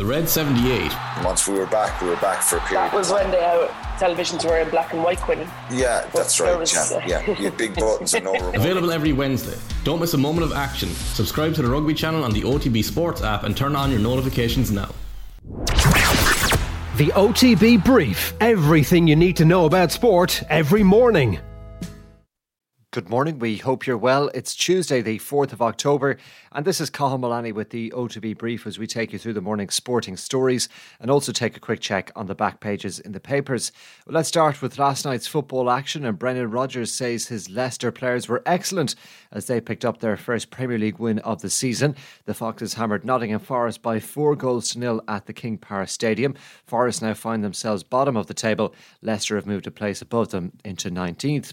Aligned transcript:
The 0.00 0.06
Red 0.06 0.30
78. 0.30 0.90
Once 1.22 1.46
we 1.46 1.58
were 1.58 1.66
back, 1.66 2.00
we 2.00 2.08
were 2.08 2.16
back 2.16 2.40
for 2.42 2.56
a 2.56 2.60
period. 2.60 2.90
That 2.90 2.94
was 2.94 3.12
when 3.12 3.30
the 3.30 3.38
uh, 3.38 3.68
televisions 3.98 4.46
were 4.46 4.58
in 4.58 4.70
black 4.70 4.94
and 4.94 5.04
white, 5.04 5.18
Quinn. 5.18 5.46
Yeah, 5.70 6.08
that's 6.14 6.40
right. 6.40 6.58
Was, 6.58 6.72
yeah, 6.72 7.04
yeah. 7.06 7.26
You 7.26 7.34
had 7.34 7.58
big 7.58 7.74
buttons 7.76 8.14
and 8.14 8.24
no 8.24 8.32
remote. 8.32 8.56
Available 8.56 8.92
every 8.92 9.12
Wednesday. 9.12 9.58
Don't 9.84 10.00
miss 10.00 10.14
a 10.14 10.16
moment 10.16 10.46
of 10.46 10.54
action. 10.54 10.88
Subscribe 10.88 11.52
to 11.56 11.60
the 11.60 11.68
Rugby 11.68 11.92
channel 11.92 12.24
on 12.24 12.32
the 12.32 12.40
OTB 12.40 12.82
Sports 12.82 13.20
app 13.20 13.44
and 13.44 13.54
turn 13.54 13.76
on 13.76 13.90
your 13.90 14.00
notifications 14.00 14.70
now. 14.70 14.88
The 16.96 17.12
OTB 17.12 17.84
Brief. 17.84 18.32
Everything 18.40 19.06
you 19.06 19.16
need 19.16 19.36
to 19.36 19.44
know 19.44 19.66
about 19.66 19.92
sport 19.92 20.42
every 20.48 20.82
morning. 20.82 21.40
Good 22.92 23.08
morning. 23.08 23.38
We 23.38 23.56
hope 23.56 23.86
you're 23.86 23.96
well. 23.96 24.32
It's 24.34 24.52
Tuesday, 24.52 25.00
the 25.00 25.20
4th 25.20 25.52
of 25.52 25.62
October, 25.62 26.16
and 26.50 26.64
this 26.64 26.80
is 26.80 26.90
Cathal 26.90 27.18
Mullaney 27.18 27.52
with 27.52 27.70
the 27.70 27.92
OTB 27.92 28.36
Brief 28.36 28.66
as 28.66 28.80
we 28.80 28.88
take 28.88 29.12
you 29.12 29.18
through 29.20 29.34
the 29.34 29.40
morning's 29.40 29.76
sporting 29.76 30.16
stories 30.16 30.68
and 30.98 31.08
also 31.08 31.30
take 31.30 31.56
a 31.56 31.60
quick 31.60 31.78
check 31.78 32.10
on 32.16 32.26
the 32.26 32.34
back 32.34 32.58
pages 32.58 32.98
in 32.98 33.12
the 33.12 33.20
papers. 33.20 33.70
Well, 34.04 34.14
let's 34.14 34.28
start 34.28 34.60
with 34.60 34.76
last 34.76 35.04
night's 35.04 35.28
football 35.28 35.70
action, 35.70 36.04
and 36.04 36.18
Brendan 36.18 36.50
Rodgers 36.50 36.90
says 36.90 37.28
his 37.28 37.48
Leicester 37.48 37.92
players 37.92 38.26
were 38.26 38.42
excellent 38.44 38.96
as 39.30 39.46
they 39.46 39.60
picked 39.60 39.84
up 39.84 40.00
their 40.00 40.16
first 40.16 40.50
Premier 40.50 40.76
League 40.76 40.98
win 40.98 41.20
of 41.20 41.42
the 41.42 41.50
season. 41.50 41.94
The 42.24 42.34
Foxes 42.34 42.74
hammered 42.74 43.04
Nottingham 43.04 43.38
Forest 43.38 43.82
by 43.82 44.00
four 44.00 44.34
goals 44.34 44.70
to 44.70 44.80
nil 44.80 45.00
at 45.06 45.26
the 45.26 45.32
King 45.32 45.58
Power 45.58 45.86
Stadium. 45.86 46.34
Forest 46.66 47.02
now 47.02 47.14
find 47.14 47.44
themselves 47.44 47.84
bottom 47.84 48.16
of 48.16 48.26
the 48.26 48.34
table. 48.34 48.74
Leicester 49.00 49.36
have 49.36 49.46
moved 49.46 49.68
a 49.68 49.70
place 49.70 50.02
above 50.02 50.30
them 50.30 50.54
into 50.64 50.90
19th. 50.90 51.52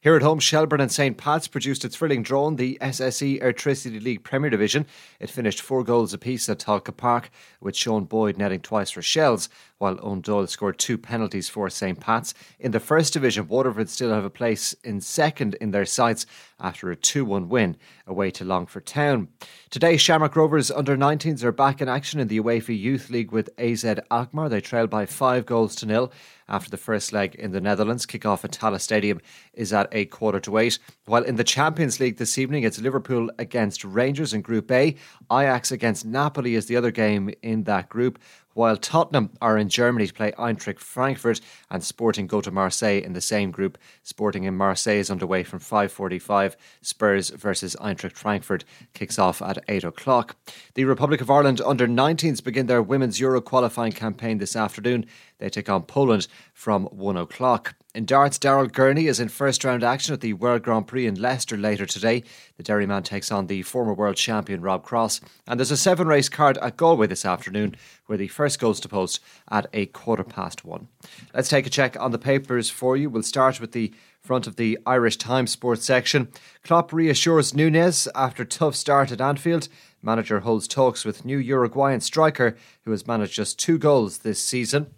Here 0.00 0.14
at 0.14 0.22
home, 0.22 0.38
Shelbourne 0.38 0.80
and 0.80 0.92
St. 0.92 1.16
Pat's 1.16 1.48
produced 1.48 1.84
a 1.84 1.88
thrilling 1.88 2.22
in 2.46 2.54
the 2.54 2.78
SSE 2.80 3.42
Airtricity 3.42 4.00
League 4.00 4.22
Premier 4.22 4.48
Division. 4.48 4.86
It 5.18 5.28
finished 5.28 5.60
four 5.60 5.82
goals 5.82 6.14
apiece 6.14 6.48
at 6.48 6.60
Tolka 6.60 6.96
Park, 6.96 7.30
with 7.60 7.74
Sean 7.74 8.04
Boyd 8.04 8.38
netting 8.38 8.60
twice 8.60 8.92
for 8.92 9.02
Shels, 9.02 9.48
while 9.78 9.96
Eoin 9.96 10.48
scored 10.48 10.78
two 10.78 10.98
penalties 10.98 11.48
for 11.48 11.70
St. 11.70 11.98
Pat's. 11.98 12.34
In 12.58 12.72
the 12.72 12.80
First 12.80 13.12
Division, 13.12 13.48
Waterford 13.48 13.88
still 13.88 14.12
have 14.12 14.24
a 14.24 14.30
place 14.30 14.74
in 14.84 15.00
second 15.00 15.54
in 15.60 15.70
their 15.70 15.86
sights 15.86 16.26
after 16.60 16.90
a 16.90 16.96
2 16.96 17.24
1 17.24 17.48
win 17.48 17.76
away 18.06 18.30
to 18.32 18.44
Longford 18.44 18.86
Town. 18.86 19.28
Today, 19.70 19.96
Shamrock 19.96 20.34
Rovers 20.34 20.70
under 20.70 20.96
19s 20.96 21.44
are 21.44 21.52
back 21.52 21.80
in 21.80 21.88
action 21.88 22.18
in 22.18 22.28
the 22.28 22.40
UEFA 22.40 22.78
Youth 22.78 23.10
League 23.10 23.30
with 23.30 23.50
AZ 23.58 23.84
Alkmaar. 24.10 24.48
They 24.48 24.60
trail 24.60 24.86
by 24.86 25.06
five 25.06 25.46
goals 25.46 25.76
to 25.76 25.86
nil 25.86 26.12
after 26.48 26.70
the 26.70 26.76
first 26.76 27.12
leg 27.12 27.34
in 27.34 27.52
the 27.52 27.60
Netherlands. 27.60 28.06
Kick-off 28.06 28.44
at 28.44 28.52
Tallaght 28.52 28.80
Stadium 28.80 29.20
is 29.52 29.72
at 29.72 29.88
a 29.92 30.06
quarter 30.06 30.40
to 30.40 30.58
eight. 30.58 30.78
While 31.04 31.22
in 31.22 31.36
the 31.36 31.44
Champions 31.44 32.00
League 32.00 32.16
this 32.16 32.38
evening, 32.38 32.64
it's 32.64 32.80
Liverpool 32.80 33.30
against 33.38 33.84
Rangers 33.84 34.32
in 34.32 34.40
Group 34.40 34.70
A. 34.70 34.96
Ajax 35.30 35.70
against 35.70 36.06
Napoli 36.06 36.54
is 36.54 36.66
the 36.66 36.76
other 36.76 36.90
game 36.90 37.30
in 37.42 37.64
that 37.64 37.88
group 37.88 38.18
while 38.58 38.76
Tottenham 38.76 39.30
are 39.40 39.56
in 39.56 39.68
Germany 39.68 40.08
to 40.08 40.12
play 40.12 40.32
Eintracht 40.32 40.80
Frankfurt 40.80 41.40
and 41.70 41.84
Sporting 41.84 42.26
go 42.26 42.40
to 42.40 42.50
Marseille 42.50 43.00
in 43.00 43.12
the 43.12 43.20
same 43.20 43.52
group. 43.52 43.78
Sporting 44.02 44.42
in 44.42 44.56
Marseille 44.56 44.98
is 44.98 45.12
underway 45.12 45.44
from 45.44 45.60
5.45. 45.60 46.56
Spurs 46.82 47.30
versus 47.30 47.76
Eintracht 47.80 48.16
Frankfurt 48.16 48.64
kicks 48.94 49.16
off 49.16 49.40
at 49.40 49.62
8 49.68 49.84
o'clock. 49.84 50.34
The 50.74 50.86
Republic 50.86 51.20
of 51.20 51.30
Ireland 51.30 51.60
under 51.60 51.86
19s 51.86 52.42
begin 52.42 52.66
their 52.66 52.82
Women's 52.82 53.20
Euro 53.20 53.40
qualifying 53.40 53.92
campaign 53.92 54.38
this 54.38 54.56
afternoon. 54.56 55.06
They 55.38 55.50
take 55.50 55.68
on 55.68 55.84
Poland 55.84 56.26
from 56.52 56.86
1 56.86 57.16
o'clock. 57.16 57.76
In 57.94 58.04
darts, 58.04 58.38
Daryl 58.38 58.70
Gurney 58.70 59.06
is 59.06 59.18
in 59.18 59.30
first 59.30 59.64
round 59.64 59.82
action 59.82 60.12
at 60.12 60.20
the 60.20 60.34
World 60.34 60.62
Grand 60.62 60.86
Prix 60.86 61.06
in 61.06 61.14
Leicester 61.14 61.56
later 61.56 61.86
today. 61.86 62.22
The 62.58 62.62
Derryman 62.62 63.02
takes 63.02 63.32
on 63.32 63.46
the 63.46 63.62
former 63.62 63.94
world 63.94 64.16
champion 64.16 64.60
Rob 64.60 64.84
Cross. 64.84 65.22
And 65.46 65.58
there's 65.58 65.70
a 65.70 65.76
seven 65.76 66.06
race 66.06 66.28
card 66.28 66.58
at 66.58 66.76
Galway 66.76 67.06
this 67.06 67.24
afternoon 67.24 67.76
where 68.04 68.18
the 68.18 68.28
first 68.28 68.60
goes 68.60 68.78
to 68.80 68.90
post 68.90 69.20
at 69.50 69.68
a 69.72 69.86
quarter 69.86 70.22
past 70.22 70.66
one. 70.66 70.88
Let's 71.32 71.48
take 71.48 71.66
a 71.66 71.70
check 71.70 71.98
on 71.98 72.10
the 72.10 72.18
papers 72.18 72.68
for 72.68 72.94
you. 72.94 73.08
We'll 73.08 73.22
start 73.22 73.58
with 73.58 73.72
the 73.72 73.94
front 74.20 74.46
of 74.46 74.56
the 74.56 74.78
Irish 74.84 75.16
Times 75.16 75.50
sports 75.50 75.86
section. 75.86 76.28
Klopp 76.62 76.92
reassures 76.92 77.54
Nunez 77.54 78.06
after 78.14 78.44
tough 78.44 78.74
start 78.74 79.10
at 79.12 79.22
Anfield. 79.22 79.68
Manager 80.02 80.40
holds 80.40 80.68
talks 80.68 81.06
with 81.06 81.24
new 81.24 81.38
Uruguayan 81.38 82.00
striker 82.00 82.54
who 82.84 82.90
has 82.90 83.06
managed 83.06 83.32
just 83.32 83.58
two 83.58 83.78
goals 83.78 84.18
this 84.18 84.42
season 84.42 84.94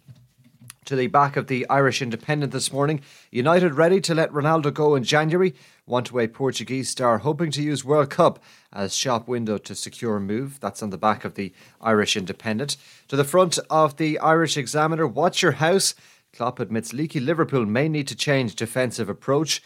to 0.90 0.96
the 0.96 1.06
back 1.06 1.36
of 1.36 1.46
the 1.46 1.64
Irish 1.70 2.02
Independent 2.02 2.50
this 2.50 2.72
morning. 2.72 3.00
United 3.30 3.74
ready 3.74 4.00
to 4.00 4.12
let 4.12 4.32
Ronaldo 4.32 4.74
go 4.74 4.96
in 4.96 5.04
January. 5.04 5.54
Want 5.86 6.10
away 6.10 6.26
Portuguese 6.26 6.88
star 6.88 7.18
hoping 7.18 7.52
to 7.52 7.62
use 7.62 7.84
World 7.84 8.10
Cup 8.10 8.42
as 8.72 8.92
shop 8.92 9.28
window 9.28 9.56
to 9.56 9.76
secure 9.76 10.16
a 10.16 10.20
move. 10.20 10.58
That's 10.58 10.82
on 10.82 10.90
the 10.90 10.98
back 10.98 11.24
of 11.24 11.34
the 11.34 11.52
Irish 11.80 12.16
Independent. 12.16 12.76
To 13.06 13.14
the 13.14 13.22
front 13.22 13.56
of 13.70 13.98
the 13.98 14.18
Irish 14.18 14.56
Examiner. 14.56 15.06
Watch 15.06 15.42
your 15.42 15.52
house. 15.52 15.94
Klopp 16.32 16.58
admits 16.58 16.92
leaky 16.92 17.20
Liverpool 17.20 17.66
may 17.66 17.88
need 17.88 18.08
to 18.08 18.16
change 18.16 18.56
defensive 18.56 19.08
approach. 19.08 19.62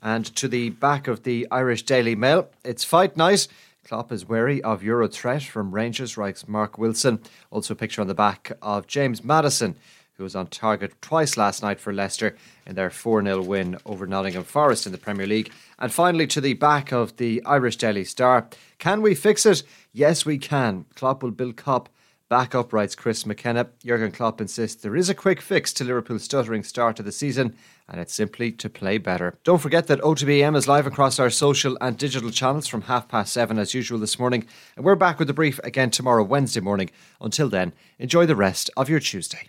And 0.00 0.26
to 0.36 0.46
the 0.46 0.70
back 0.70 1.08
of 1.08 1.24
the 1.24 1.48
Irish 1.50 1.82
Daily 1.82 2.14
Mail. 2.14 2.50
It's 2.64 2.84
fight 2.84 3.16
night. 3.16 3.48
Klopp 3.84 4.12
is 4.12 4.28
wary 4.28 4.62
of 4.62 4.84
Euro 4.84 5.08
threat 5.08 5.42
from 5.42 5.74
Rangers 5.74 6.16
writes 6.16 6.46
Mark 6.46 6.78
Wilson. 6.78 7.20
Also 7.50 7.74
a 7.74 7.76
picture 7.76 8.00
on 8.00 8.06
the 8.06 8.14
back 8.14 8.52
of 8.62 8.86
James 8.86 9.24
Maddison 9.24 9.74
who 10.18 10.24
was 10.24 10.34
on 10.34 10.48
target 10.48 11.00
twice 11.00 11.36
last 11.36 11.62
night 11.62 11.78
for 11.78 11.92
Leicester 11.92 12.36
in 12.66 12.74
their 12.74 12.90
4 12.90 13.22
0 13.22 13.40
win 13.40 13.78
over 13.86 14.04
Nottingham 14.04 14.42
Forest 14.42 14.84
in 14.84 14.92
the 14.92 14.98
Premier 14.98 15.28
League. 15.28 15.52
And 15.78 15.92
finally, 15.92 16.26
to 16.26 16.40
the 16.40 16.54
back 16.54 16.92
of 16.92 17.16
the 17.16 17.40
Irish 17.46 17.76
Daily 17.76 18.04
Star. 18.04 18.48
Can 18.78 19.00
we 19.00 19.14
fix 19.14 19.46
it? 19.46 19.62
Yes, 19.92 20.26
we 20.26 20.36
can. 20.36 20.86
Klopp 20.96 21.22
will 21.22 21.30
build 21.30 21.54
Kop 21.56 21.86
back 22.28 22.52
up, 22.52 22.72
writes 22.72 22.96
Chris 22.96 23.26
McKenna. 23.26 23.68
Jurgen 23.84 24.10
Klopp 24.10 24.40
insists 24.40 24.82
there 24.82 24.96
is 24.96 25.08
a 25.08 25.14
quick 25.14 25.40
fix 25.40 25.72
to 25.74 25.84
Liverpool's 25.84 26.24
stuttering 26.24 26.64
start 26.64 26.96
to 26.96 27.04
the 27.04 27.12
season, 27.12 27.54
and 27.88 28.00
it's 28.00 28.12
simply 28.12 28.50
to 28.50 28.68
play 28.68 28.98
better. 28.98 29.38
Don't 29.44 29.62
forget 29.62 29.86
that 29.86 30.00
OTB 30.00 30.40
AM 30.40 30.56
is 30.56 30.66
live 30.66 30.86
across 30.86 31.20
our 31.20 31.30
social 31.30 31.78
and 31.80 31.96
digital 31.96 32.30
channels 32.30 32.66
from 32.66 32.82
half 32.82 33.08
past 33.08 33.32
seven 33.32 33.56
as 33.56 33.72
usual 33.72 34.00
this 34.00 34.18
morning, 34.18 34.46
and 34.74 34.84
we're 34.84 34.96
back 34.96 35.20
with 35.20 35.28
the 35.28 35.34
brief 35.34 35.60
again 35.62 35.90
tomorrow, 35.90 36.24
Wednesday 36.24 36.60
morning. 36.60 36.90
Until 37.20 37.48
then, 37.48 37.72
enjoy 38.00 38.26
the 38.26 38.36
rest 38.36 38.68
of 38.76 38.88
your 38.88 39.00
Tuesday. 39.00 39.48